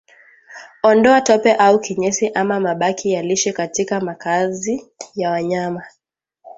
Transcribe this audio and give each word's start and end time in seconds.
Ondoa 0.83 1.21
tope 1.21 1.51
au 1.53 1.79
kinyesi 1.79 2.29
ama 2.29 2.59
mabaki 2.59 3.11
ya 3.11 3.21
lishe 3.21 3.53
katika 3.53 4.01
makazi 4.01 4.91
ya 5.15 5.29
wanyama 5.31 5.83